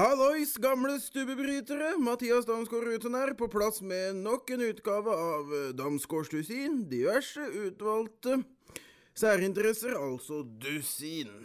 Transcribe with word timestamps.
Hallois, 0.00 0.54
gamle 0.56 0.94
stubbebrytere! 0.96 1.90
Mathias 2.00 2.46
Damsgaard 2.48 2.86
Ruten 2.88 3.12
her, 3.18 3.34
på 3.36 3.50
plass 3.52 3.82
med 3.84 4.16
nok 4.16 4.48
en 4.54 4.62
utgave 4.64 5.12
av 5.12 5.50
eh, 5.52 5.64
Damsgaards 5.76 6.30
dusin. 6.32 6.78
Diverse 6.88 7.44
utvalgte 7.66 8.38
særinteresser, 9.12 9.92
altså 9.98 10.38
dusin. 10.62 11.44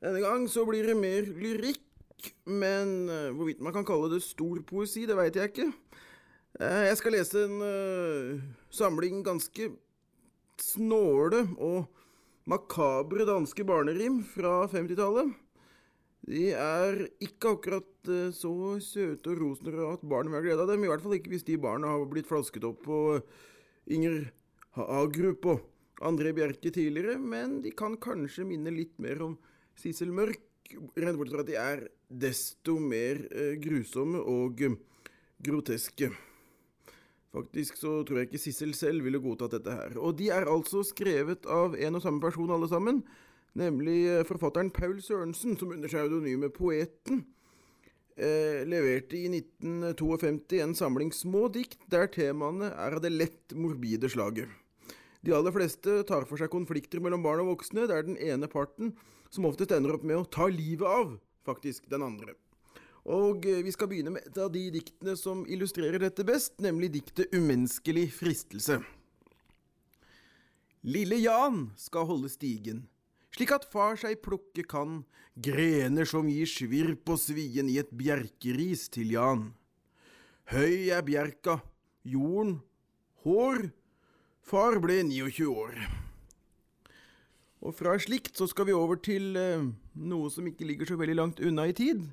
Denne 0.00 0.22
gang 0.24 0.46
så 0.48 0.64
blir 0.64 0.88
det 0.88 0.94
mer 0.96 1.28
lyrikk, 1.28 2.30
men 2.48 3.02
eh, 3.12 3.34
hvorvidt 3.36 3.60
man 3.60 3.76
kan 3.76 3.84
kalle 3.84 4.08
det 4.14 4.22
stor 4.24 4.62
poesi, 4.64 5.02
det 5.04 5.18
veit 5.18 5.36
jeg 5.36 5.52
ikke. 5.52 5.66
Eh, 6.62 6.86
Jeg 6.88 6.96
skal 7.02 7.16
lese 7.18 7.42
en 7.50 7.58
uh, 7.60 8.46
samling 8.72 9.20
ganske 9.26 9.68
snåle 10.56 11.44
og 11.58 11.84
makabre 12.48 13.28
danske 13.28 13.68
barnerim 13.68 14.22
fra 14.32 14.62
50-tallet. 14.72 15.36
De 16.28 16.50
er 16.52 17.06
ikke 17.24 17.54
akkurat 17.54 18.10
eh, 18.12 18.28
så 18.36 18.52
søte 18.84 19.32
og 19.32 19.40
rosenrøde 19.40 19.94
at 19.96 20.04
barn 20.08 20.28
vil 20.28 20.36
ha 20.36 20.44
glede 20.44 20.64
av 20.64 20.68
dem. 20.68 20.84
I 20.84 20.90
hvert 20.90 21.04
fall 21.04 21.16
ikke 21.16 21.32
hvis 21.32 21.46
de 21.48 21.56
barna 21.60 21.94
har 21.94 22.04
blitt 22.10 22.28
flasket 22.28 22.66
opp 22.68 22.82
på 22.84 22.98
Inger 23.96 24.26
Hagerup 24.76 25.48
og 25.48 25.64
André 26.04 26.34
Bjerke 26.36 26.70
tidligere, 26.74 27.16
men 27.18 27.62
de 27.64 27.72
kan 27.74 27.96
kanskje 27.98 28.46
minne 28.46 28.70
litt 28.74 28.94
mer 29.02 29.22
om 29.24 29.38
Sissel 29.78 30.12
Mørk, 30.14 30.44
rent 31.00 31.16
bort 31.16 31.32
fra 31.32 31.42
at 31.42 31.48
de 31.48 31.56
er 31.58 31.86
desto 32.08 32.76
mer 32.82 33.22
eh, 33.32 33.54
grusomme 33.62 34.20
og 34.20 34.60
eh, 34.66 34.76
groteske. 35.48 36.10
Faktisk 37.32 37.80
så 37.80 38.02
tror 38.04 38.20
jeg 38.20 38.28
ikke 38.28 38.42
Sissel 38.42 38.76
selv 38.76 39.04
ville 39.06 39.20
godtatt 39.22 39.56
dette 39.56 39.74
her. 39.74 39.96
Og 39.96 40.16
de 40.20 40.28
er 40.34 40.48
altså 40.48 40.84
skrevet 40.86 41.48
av 41.48 41.76
en 41.76 41.98
og 41.98 42.04
samme 42.04 42.22
person 42.22 42.52
alle 42.52 42.68
sammen, 42.70 43.02
nemlig 43.56 43.98
eh, 44.10 44.24
forfatteren 44.28 44.72
Paul 44.74 44.98
Sørensen, 45.02 45.56
som 45.58 45.72
under 45.72 45.90
pseudonymet 45.90 46.54
Poeten 46.56 47.24
eh, 48.16 48.64
leverte 48.68 49.18
i 49.18 49.28
1952 49.30 50.62
en 50.64 50.74
samling 50.78 51.12
små 51.14 51.46
dikt 51.54 51.86
der 51.90 52.10
temaene 52.12 52.72
er 52.74 52.98
av 52.98 53.04
det 53.04 53.14
lett 53.14 53.54
morbide 53.56 54.10
slaget. 54.12 54.50
De 55.24 55.34
aller 55.34 55.54
fleste 55.54 56.02
tar 56.06 56.26
for 56.28 56.38
seg 56.38 56.50
konflikter 56.52 57.02
mellom 57.02 57.24
barn 57.24 57.42
og 57.42 57.54
voksne, 57.54 57.88
der 57.90 58.04
den 58.06 58.18
ene 58.22 58.50
parten 58.50 58.94
som 59.34 59.48
oftest 59.48 59.72
ender 59.74 59.96
opp 59.96 60.04
med 60.06 60.20
å 60.20 60.28
ta 60.28 60.46
livet 60.50 60.86
av, 60.86 61.16
faktisk, 61.48 61.88
den 61.90 62.04
andre. 62.06 62.36
Og 63.08 63.46
eh, 63.48 63.62
vi 63.64 63.72
skal 63.74 63.90
begynne 63.90 64.12
med 64.14 64.28
et 64.28 64.38
av 64.40 64.52
de 64.52 64.66
diktene 64.74 65.16
som 65.18 65.44
illustrerer 65.48 66.02
dette 66.02 66.26
best, 66.28 66.58
nemlig 66.62 66.92
diktet 66.98 67.34
Umenneskelig 67.34 68.10
fristelse. 68.14 68.80
Lille 70.86 71.18
Jan 71.18 71.72
skal 71.76 72.06
holde 72.06 72.30
stigen, 72.30 72.84
slik 73.36 73.52
at 73.54 73.66
far 73.72 73.98
seg 74.00 74.20
plukke 74.24 74.64
kan 74.68 75.02
grener 75.38 76.08
som 76.08 76.28
gir 76.30 76.48
svirp 76.50 77.08
og 77.12 77.20
svien 77.22 77.68
i 77.70 77.78
et 77.82 77.90
bjerkeris 77.94 78.88
til 78.94 79.14
Jan. 79.14 79.48
Høy 80.48 80.88
er 80.94 81.04
bjerka, 81.04 81.58
jorden, 82.08 82.60
hår, 83.24 83.68
far 84.40 84.78
ble 84.80 85.02
29 85.04 85.48
år. 85.52 85.74
Og 87.58 87.74
fra 87.74 87.96
slikt 88.00 88.38
så 88.38 88.46
skal 88.48 88.68
vi 88.68 88.76
over 88.76 89.00
til 89.02 89.34
eh, 89.36 89.66
noe 89.98 90.30
som 90.30 90.46
ikke 90.46 90.66
ligger 90.66 90.88
så 90.88 90.96
veldig 90.98 91.18
langt 91.18 91.42
unna 91.42 91.66
i 91.68 91.74
tid, 91.76 92.04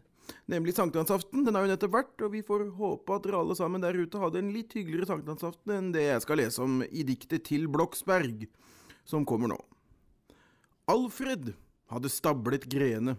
nemlig 0.52 0.74
sankthansaften. 0.76 1.46
Den 1.46 1.56
har 1.56 1.66
jo 1.66 1.72
nettopp 1.72 1.94
vært, 1.94 2.26
og 2.26 2.34
vi 2.34 2.42
får 2.46 2.66
håpe 2.80 3.16
at 3.16 3.28
dere 3.28 3.44
alle 3.44 3.58
sammen 3.58 3.86
der 3.86 3.98
ute 3.98 4.22
hadde 4.22 4.42
en 4.42 4.52
litt 4.56 4.74
hyggeligere 4.74 5.12
sankthansaften 5.14 5.78
enn 5.78 5.94
det 5.96 6.08
jeg 6.10 6.26
skal 6.26 6.42
lese 6.42 6.66
om 6.66 6.82
i 6.90 7.06
diktet 7.08 7.46
til 7.48 7.70
Bloksberg, 7.72 8.48
som 9.06 9.28
kommer 9.28 9.54
nå. 9.54 9.62
Alfred 10.86 11.56
hadde 11.90 12.10
stablet 12.14 12.68
grene 12.70 13.16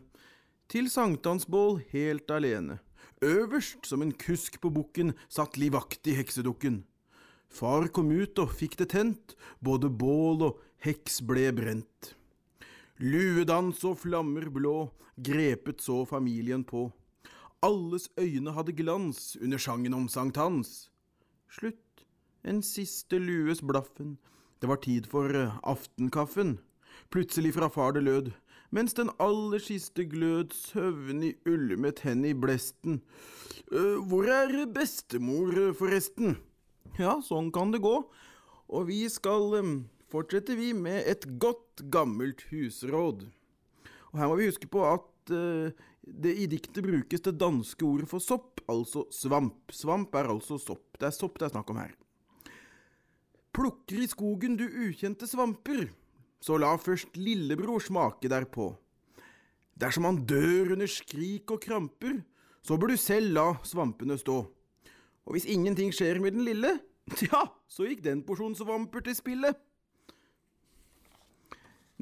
til 0.71 0.87
sankthansbål 0.91 1.81
helt 1.91 2.31
alene. 2.31 2.77
Øverst 3.25 3.89
som 3.91 4.05
en 4.05 4.13
kusk 4.15 4.61
på 4.63 4.71
bukken 4.71 5.15
satt 5.27 5.59
livaktig 5.59 6.15
heksedukken. 6.15 6.85
Far 7.51 7.89
kom 7.91 8.13
ut 8.15 8.39
og 8.39 8.53
fikk 8.55 8.77
det 8.79 8.93
tent, 8.93 9.35
både 9.59 9.91
bål 9.91 10.45
og 10.47 10.61
heks 10.87 11.19
ble 11.27 11.49
brent. 11.57 12.13
Luedans 13.03 13.83
og 13.89 13.99
flammer 14.05 14.47
blå 14.53 14.93
grepet 15.17 15.83
så 15.83 16.05
familien 16.07 16.63
på. 16.63 16.87
Alles 17.67 18.11
øyne 18.21 18.55
hadde 18.55 18.77
glans 18.79 19.35
under 19.43 19.59
sangen 19.59 19.95
om 19.95 20.07
sankthans. 20.13 20.93
Slutt, 21.51 22.07
en 22.47 22.63
siste 22.63 23.19
lues 23.19 23.59
blaffen, 23.59 24.19
det 24.63 24.71
var 24.71 24.79
tid 24.87 25.11
for 25.11 25.35
aftenkaffen. 25.67 26.61
Plutselig 27.13 27.55
fra 27.57 27.69
far 27.73 27.97
det 27.97 28.05
lød, 28.07 28.31
mens 28.75 28.97
den 28.99 29.11
aller 29.23 29.63
siste 29.63 30.05
glød 30.11 30.55
søvnig 30.57 31.35
ulmet 31.47 32.03
hen 32.07 32.25
i 32.25 32.35
blesten. 32.35 33.01
«Øh, 33.73 33.99
Hvor 34.09 34.27
er 34.31 34.67
bestemor, 34.67 35.73
forresten? 35.75 36.37
Ja, 36.99 37.19
sånn 37.23 37.53
kan 37.53 37.73
det 37.75 37.83
gå. 37.85 37.97
Og 38.69 38.87
vi 38.89 39.05
skal 39.09 39.53
fortsette, 40.11 40.57
vi, 40.57 40.73
med 40.73 41.05
et 41.07 41.27
godt, 41.39 41.85
gammelt 41.91 42.47
husråd. 42.51 43.27
Og 44.13 44.19
her 44.21 44.31
må 44.31 44.39
vi 44.39 44.49
huske 44.51 44.69
på 44.71 44.83
at 44.87 45.33
det 46.07 46.33
i 46.39 46.47
diktet 46.47 46.85
brukes 46.87 47.23
det 47.27 47.35
danske 47.41 47.83
ordet 47.85 48.09
for 48.11 48.23
sopp, 48.23 48.61
altså 48.71 49.05
svamp. 49.11 49.73
Svamp 49.75 50.15
er 50.15 50.31
altså 50.31 50.59
sopp. 50.63 50.95
Det 50.99 51.09
er 51.09 51.15
sopp 51.15 51.39
det 51.41 51.49
er 51.49 51.55
snakk 51.57 51.71
om 51.75 51.81
her. 51.83 51.95
Plukker 53.57 54.03
i 54.05 54.09
skogen 54.11 54.57
du 54.61 54.67
ukjente 54.87 55.27
svamper, 55.29 55.89
så 56.43 56.59
la 56.61 56.73
først 56.79 57.17
lillebror 57.19 57.83
smake 57.83 58.31
derpå. 58.31 58.71
Dersom 59.77 60.09
han 60.09 60.23
dør 60.29 60.75
under 60.77 60.89
skrik 60.89 61.51
og 61.53 61.61
kramper, 61.65 62.21
så 62.65 62.79
bør 62.81 62.95
du 62.95 63.01
selv 63.01 63.35
la 63.37 63.47
svampene 63.67 64.17
stå. 64.19 64.39
Og 65.27 65.35
hvis 65.35 65.49
ingenting 65.51 65.93
skjer 65.95 66.21
med 66.23 66.37
den 66.37 66.47
lille, 66.47 66.77
ja, 67.29 67.43
så 67.69 67.87
gikk 67.89 68.05
den 68.07 68.25
porsjonen 68.27 68.57
svamper 68.59 69.05
til 69.05 69.17
spille. 69.19 69.53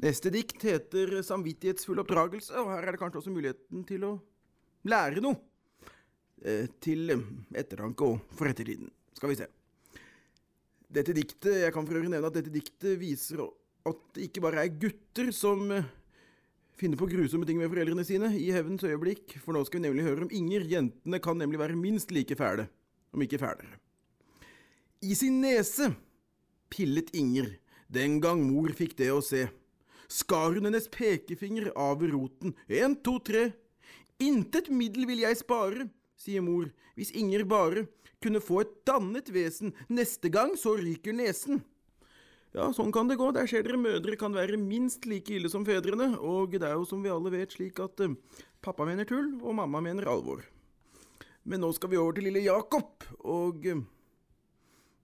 Neste 0.03 0.31
dikt 0.33 0.63
heter 0.67 1.21
Samvittighetsfull 1.23 2.01
oppdragelse, 2.03 2.53
og 2.59 2.71
her 2.73 2.83
er 2.83 2.95
det 2.95 3.01
kanskje 3.01 3.21
også 3.21 3.33
muligheten 3.33 3.85
til 3.87 4.03
å 4.07 4.15
lære 4.91 5.23
noe. 5.23 5.39
Eh, 6.45 6.67
til 6.83 7.09
eh, 7.13 7.21
ettertanke 7.57 8.05
og 8.05 8.35
for 8.35 8.49
ettertiden. 8.49 8.89
Skal 9.15 9.31
vi 9.31 9.37
se. 9.39 9.47
Dette 10.95 11.15
diktet, 11.15 11.63
Jeg 11.63 11.73
kan 11.73 11.87
for 11.87 11.97
øvrig 11.97 12.11
nevne 12.11 12.27
at 12.27 12.35
dette 12.35 12.53
diktet 12.53 12.99
viser 12.99 13.41
at 13.85 14.01
det 14.15 14.29
ikke 14.29 14.43
bare 14.45 14.63
er 14.65 14.77
gutter 14.81 15.29
som 15.35 15.69
eh, 15.73 15.87
finner 16.79 16.99
på 16.99 17.07
grusomme 17.09 17.47
ting 17.47 17.59
med 17.61 17.69
foreldrene 17.71 18.05
sine 18.07 18.31
i 18.37 18.49
hevnens 18.53 18.85
øyeblikk, 18.85 19.37
for 19.43 19.55
nå 19.55 19.63
skal 19.67 19.81
vi 19.81 19.87
nemlig 19.87 20.07
høre 20.07 20.25
om 20.25 20.33
Inger. 20.33 20.65
Jentene 20.69 21.21
kan 21.23 21.37
nemlig 21.39 21.61
være 21.61 21.77
minst 21.79 22.13
like 22.15 22.37
fæle, 22.39 22.67
om 23.13 23.21
ikke 23.21 23.39
fælere. 23.41 23.77
I 25.05 25.13
sin 25.15 25.41
nese 25.43 25.91
pillet 26.73 27.11
Inger 27.13 27.53
den 27.93 28.17
gang 28.21 28.41
mor 28.47 28.73
fikk 28.73 28.95
det 28.97 29.11
å 29.13 29.21
se. 29.23 29.45
Skar 30.09 30.55
hun 30.55 30.67
hennes 30.67 30.89
pekefinger 30.91 31.69
av 31.77 32.01
roten. 32.09 32.55
En, 32.67 32.95
to, 32.97 33.19
tre. 33.21 33.51
Intet 34.21 34.71
middel 34.73 35.05
vil 35.09 35.23
jeg 35.25 35.37
spare, 35.39 35.87
sier 36.17 36.43
mor, 36.45 36.69
hvis 36.97 37.13
Inger 37.17 37.45
bare 37.45 37.85
kunne 38.23 38.41
få 38.41 38.63
et 38.63 38.73
dannet 38.87 39.29
vesen, 39.33 39.75
neste 39.91 40.31
gang 40.33 40.55
så 40.57 40.73
ryker 40.79 41.13
nesen. 41.13 41.61
Ja, 42.55 42.69
sånn 42.71 42.93
kan 42.95 43.09
det 43.09 43.17
gå. 43.19 43.25
Der 43.35 43.49
ser 43.51 43.65
dere 43.65 43.75
mødre 43.75 44.15
kan 44.15 44.31
være 44.31 44.55
minst 44.55 45.03
like 45.11 45.33
ille 45.35 45.49
som 45.51 45.65
fedrene, 45.67 46.13
og 46.23 46.53
det 46.55 46.63
er 46.63 46.77
jo 46.77 46.85
som 46.87 47.01
vi 47.03 47.11
alle 47.11 47.33
vet 47.33 47.51
slik 47.51 47.81
at 47.83 47.99
uh, 48.05 48.13
pappa 48.63 48.85
mener 48.87 49.07
tull, 49.09 49.33
og 49.41 49.57
mamma 49.57 49.81
mener 49.83 50.07
alvor. 50.07 50.45
Men 51.43 51.59
nå 51.65 51.73
skal 51.75 51.91
vi 51.91 51.99
over 51.99 52.15
til 52.15 52.29
lille 52.29 52.45
Jakob, 52.45 53.03
og 53.27 53.67
uh, 53.67 53.81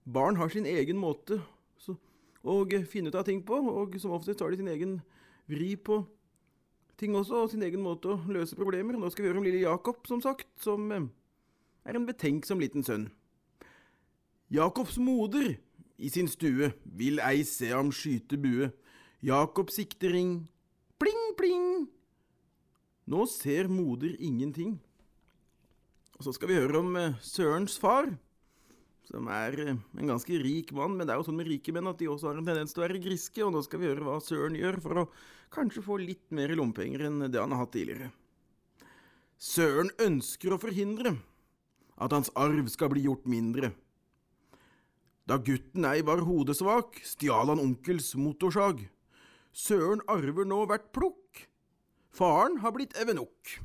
barn 0.08 0.40
har 0.40 0.48
sin 0.54 0.64
egen 0.70 0.96
måte 0.96 1.42
så, 1.76 1.92
å 2.40 2.56
finne 2.88 3.12
ut 3.12 3.20
av 3.20 3.28
ting 3.28 3.44
på, 3.44 3.60
og 3.60 4.00
som 4.00 4.16
oftest 4.16 4.40
har 4.40 4.48
de 4.48 4.62
sin 4.62 4.72
egen 4.72 4.96
vri 5.52 5.74
på 5.76 6.00
ting 6.96 7.12
også, 7.20 7.44
og 7.44 7.52
sin 7.52 7.66
egen 7.68 7.84
måte 7.84 8.14
å 8.14 8.20
løse 8.32 8.56
problemer. 8.56 8.96
Nå 8.96 9.12
skal 9.12 9.26
vi 9.26 9.28
høre 9.28 9.42
om 9.42 9.50
lille 9.50 9.66
Jakob, 9.66 10.00
som 10.08 10.24
sagt, 10.24 10.48
som 10.64 10.88
er 10.88 12.00
en 12.00 12.08
betenksom 12.08 12.64
liten 12.64 12.86
sønn. 12.86 13.10
Jakobs 14.52 14.96
moder 15.00 15.54
i 16.02 16.10
sin 16.10 16.28
stue 16.30 16.72
vil 16.98 17.20
ei 17.22 17.44
se 17.46 17.70
ham 17.70 17.92
skyte 17.94 18.38
bue. 18.40 18.72
Jakob 19.22 19.70
sikter 19.70 20.10
ring, 20.16 20.40
pling, 20.98 21.26
pling. 21.38 21.68
Nå 23.06 23.26
ser 23.30 23.70
moder 23.70 24.16
ingenting. 24.18 24.76
Og 26.18 26.26
så 26.26 26.34
skal 26.34 26.50
vi 26.50 26.58
høre 26.58 26.82
om 26.82 26.96
eh, 26.98 27.18
Sørens 27.22 27.78
far, 27.82 28.10
som 29.08 29.26
er 29.30 29.56
eh, 29.58 29.78
en 29.98 30.10
ganske 30.12 30.38
rik 30.42 30.70
mann, 30.76 30.96
men 30.96 31.06
det 31.06 31.14
er 31.14 31.20
jo 31.22 31.26
sånn 31.26 31.38
med 31.38 31.50
rike 31.50 31.74
menn 31.74 31.90
at 31.90 31.98
de 31.98 32.10
også 32.10 32.30
har 32.30 32.38
en 32.38 32.46
tendens 32.46 32.74
til 32.74 32.82
å 32.82 32.86
være 32.86 33.02
griske, 33.02 33.42
og 33.42 33.54
nå 33.54 33.62
skal 33.66 33.82
vi 33.82 33.90
høre 33.90 34.06
hva 34.06 34.18
Søren 34.22 34.58
gjør 34.58 34.78
for 34.84 35.02
å 35.02 35.08
kanskje 35.54 35.84
få 35.86 35.98
litt 36.02 36.28
mer 36.34 36.54
lompenger 36.58 37.08
enn 37.08 37.26
det 37.26 37.40
han 37.42 37.54
har 37.54 37.64
hatt 37.64 37.74
tidligere. 37.74 38.12
Søren 39.42 39.90
ønsker 40.02 40.54
å 40.54 40.60
forhindre 40.62 41.16
at 41.98 42.14
hans 42.14 42.30
arv 42.38 42.70
skal 42.70 42.92
bli 42.92 43.02
gjort 43.08 43.26
mindre. 43.26 43.72
Da 45.28 45.38
gutten 45.38 45.84
ei 45.86 46.02
var 46.02 46.24
hodesvak, 46.26 46.98
stjal 47.06 47.52
han 47.52 47.62
onkels 47.62 48.10
motorsag. 48.18 48.80
Søren 49.54 50.02
arver 50.10 50.48
nå 50.48 50.64
hvert 50.66 50.88
plukk. 50.96 51.44
Faren 52.12 52.58
har 52.64 52.74
blitt 52.74 52.96
evenok. 52.98 53.60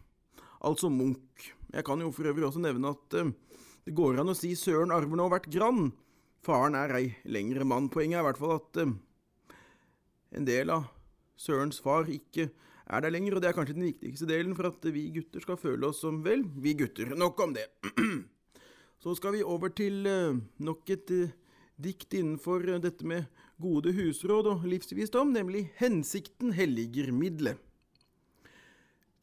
altså 0.61 0.89
Munch. 0.89 1.53
Jeg 1.73 1.83
kan 1.83 1.99
jo 1.99 2.11
for 2.11 2.29
øvrig 2.29 2.45
også 2.45 2.61
nevne 2.61 2.93
at 2.93 3.15
uh, 3.17 3.31
det 3.85 3.95
går 3.95 4.19
an 4.21 4.29
å 4.29 4.35
si 4.37 4.53
Søren 4.55 4.93
arver 4.93 5.17
nå 5.17 5.25
hvert 5.31 5.49
grann. 5.49 5.89
Faren 6.45 6.77
er 6.77 6.93
ei 6.95 7.07
lengre 7.25 7.65
mann. 7.65 7.89
Poenget 7.89 8.19
er 8.19 8.23
i 8.23 8.27
hvert 8.29 8.39
fall 8.39 8.55
at 8.59 8.79
uh, 8.83 8.93
en 10.37 10.47
del 10.47 10.69
av 10.69 10.85
Sørens 11.37 11.81
far 11.81 12.05
ikke 12.05 12.51
er 12.87 13.03
der 13.03 13.11
lenger, 13.11 13.35
og 13.35 13.41
det 13.41 13.49
er 13.49 13.57
kanskje 13.57 13.75
den 13.75 13.89
viktigste 13.89 14.29
delen 14.29 14.55
for 14.55 14.69
at 14.69 14.85
vi 14.93 15.09
gutter 15.17 15.43
skal 15.43 15.59
føle 15.59 15.89
oss 15.89 16.03
som 16.05 16.21
vel, 16.23 16.45
vi 16.55 16.77
gutter. 16.77 17.15
Nok 17.17 17.41
om 17.43 17.57
det. 17.57 17.65
Så 19.03 19.17
skal 19.17 19.35
vi 19.35 19.43
over 19.45 19.73
til 19.75 20.07
eh, 20.09 20.39
nok 20.63 20.89
et 20.89 21.11
dikt 21.81 22.13
innenfor 22.17 22.65
eh, 22.67 22.81
dette 22.83 23.05
med 23.07 23.27
gode 23.61 23.93
husråd 23.97 24.49
og 24.51 24.65
livsvisdom, 24.69 25.33
nemlig 25.35 25.67
Hensikten 25.79 26.53
helliger 26.57 27.11
middelet. 27.13 27.61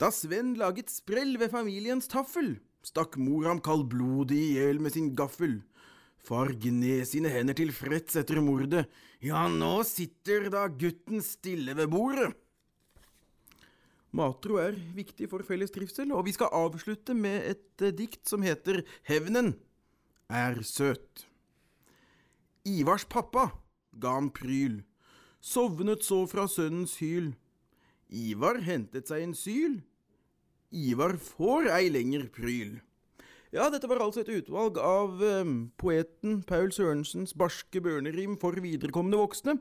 Da 0.01 0.11
Sven 0.11 0.57
laget 0.59 0.91
sprell 0.91 1.37
ved 1.39 1.53
familiens 1.53 2.11
taffel, 2.11 2.57
stakk 2.85 3.17
mor 3.21 3.47
ham 3.47 3.63
kaldblodig 3.63 4.41
i 4.41 4.53
hjel 4.57 4.83
med 4.83 4.95
sin 4.97 5.13
gaffel. 5.17 5.61
Far 6.25 6.51
gned 6.57 7.05
sine 7.07 7.31
hender 7.31 7.57
tilfreds 7.57 8.17
etter 8.19 8.41
mordet, 8.43 8.87
ja, 9.25 9.45
nå 9.49 9.77
sitter 9.87 10.51
da 10.53 10.67
gutten 10.69 11.23
stille 11.25 11.77
ved 11.79 11.93
bordet. 11.93 12.33
Matro 14.15 14.61
er 14.63 14.77
viktig 14.95 15.27
for 15.31 15.43
felles 15.47 15.73
trivsel, 15.75 16.13
og 16.15 16.27
vi 16.29 16.35
skal 16.37 16.53
avslutte 16.55 17.17
med 17.19 17.49
et 17.51 17.83
eh, 17.83 17.95
dikt 17.95 18.23
som 18.31 18.45
heter 18.47 18.85
Hevnen 19.09 19.55
er 20.31 20.61
søt. 20.63 21.27
Ivars 22.65 23.05
pappa 23.05 23.51
ga 24.01 24.15
ham 24.17 24.31
pryl, 24.33 24.79
sovnet 25.41 26.05
så 26.05 26.23
fra 26.25 26.47
sønnens 26.49 26.97
hyl. 26.97 27.35
Ivar 28.09 28.63
hentet 28.65 29.11
seg 29.11 29.21
en 29.27 29.35
syl, 29.37 29.83
Ivar 30.73 31.19
får 31.21 31.69
ei 31.77 31.91
lenger 31.93 32.25
pryl. 32.33 32.79
Ja, 33.55 33.69
dette 33.71 33.87
var 33.87 34.01
altså 34.03 34.25
et 34.25 34.31
utvalg 34.35 34.81
av 34.83 35.21
eh, 35.23 35.51
poeten 35.79 36.41
Paul 36.43 36.73
Sørensens 36.75 37.37
barske 37.39 37.79
børnerim 37.79 38.33
for 38.41 38.57
viderekomne 38.59 39.15
voksne, 39.21 39.53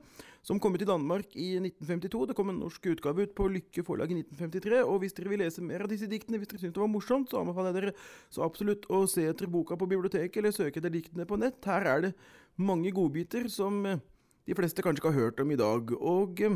som 0.42 0.58
kom 0.58 0.74
ut 0.74 0.82
i 0.82 0.88
Danmark 0.90 1.36
i 1.38 1.52
1952. 1.60 2.24
Det 2.32 2.36
kom 2.40 2.50
en 2.50 2.58
norsk 2.64 2.88
utgave 2.90 3.28
ut 3.28 3.36
på 3.38 3.46
Lykke 3.54 3.84
forlag 3.86 4.10
i 4.10 4.18
1953. 4.24 4.80
Og 4.82 5.04
hvis 5.04 5.14
dere 5.14 5.30
vil 5.30 5.44
lese 5.44 5.62
mer 5.62 5.86
av 5.86 5.92
disse 5.92 6.10
diktene, 6.10 6.40
hvis 6.42 6.50
dere 6.50 6.64
syns 6.64 6.74
det 6.74 6.82
var 6.82 6.90
morsomt, 6.90 7.30
så 7.30 7.44
anbefaler 7.44 7.70
jeg 7.70 7.78
dere 7.78 7.94
så 8.34 8.42
absolutt 8.48 8.88
å 8.90 9.04
se 9.12 9.28
etter 9.30 9.52
boka 9.54 9.78
på 9.78 9.88
biblioteket, 9.92 10.40
eller 10.42 10.56
søke 10.56 10.82
etter 10.82 10.94
diktene 10.96 11.28
på 11.30 11.38
nett. 11.44 11.60
Her 11.70 11.86
er 11.92 12.02
det 12.08 12.12
mange 12.58 12.90
godbiter 12.98 13.46
som 13.54 13.78
eh, 13.86 14.02
de 14.50 14.58
fleste 14.58 14.82
kanskje 14.82 15.04
ikke 15.04 15.12
har 15.12 15.28
hørt 15.28 15.44
om 15.44 15.54
i 15.54 15.60
dag. 15.62 15.94
Og 16.00 16.42
eh, 16.42 16.56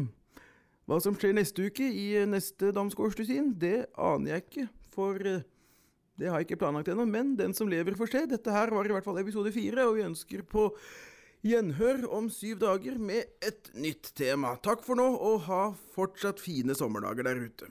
hva 0.90 0.98
som 1.06 1.14
skjer 1.14 1.38
neste 1.38 1.70
uke 1.70 1.86
i 1.86 2.08
eh, 2.18 2.26
neste 2.26 2.74
Damsgårdsdusin, 2.74 3.54
det 3.62 3.92
aner 3.94 4.40
jeg 4.40 4.48
ikke. 4.48 4.68
For 4.98 5.22
eh, 5.36 5.46
det 6.18 6.32
har 6.32 6.42
jeg 6.42 6.50
ikke 6.50 6.62
planlagt 6.64 6.90
ennå, 6.90 7.06
men 7.10 7.36
den 7.38 7.54
som 7.54 7.70
lever, 7.70 7.98
får 7.98 8.10
se. 8.14 8.24
Dette 8.30 8.54
her 8.54 8.74
var 8.74 8.88
i 8.88 8.94
hvert 8.96 9.06
fall 9.06 9.20
episode 9.22 9.54
fire, 9.54 9.86
og 9.86 10.00
vi 10.00 10.08
ønsker 10.08 10.42
på 10.50 10.72
gjenhør 11.46 12.08
om 12.18 12.30
syv 12.34 12.58
dager 12.64 12.98
med 12.98 13.28
et 13.46 13.70
nytt 13.78 14.10
tema. 14.18 14.56
Takk 14.66 14.82
for 14.86 14.98
nå, 14.98 15.06
og 15.14 15.46
ha 15.46 15.62
fortsatt 15.94 16.42
fine 16.42 16.76
sommerdager 16.78 17.30
der 17.30 17.46
ute. 17.46 17.70